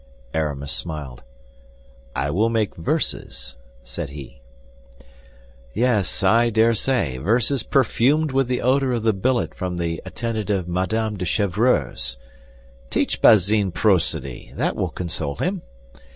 Aramis 0.33 0.71
smiled. 0.71 1.21
"I 2.15 2.31
will 2.31 2.49
make 2.49 2.73
verses," 2.75 3.55
said 3.83 4.09
he. 4.09 4.41
"Yes, 5.75 6.23
I 6.23 6.49
dare 6.49 6.73
say; 6.73 7.19
verses 7.19 7.61
perfumed 7.61 8.31
with 8.31 8.47
the 8.47 8.63
odor 8.63 8.93
of 8.93 9.03
the 9.03 9.13
billet 9.13 9.53
from 9.53 9.77
the 9.77 10.01
attendant 10.03 10.49
of 10.49 10.67
Madame 10.67 11.17
de 11.17 11.25
Chevreuse. 11.25 12.17
Teach 12.89 13.21
Bazin 13.21 13.71
prosody; 13.71 14.51
that 14.55 14.75
will 14.75 14.89
console 14.89 15.35
him. 15.35 15.61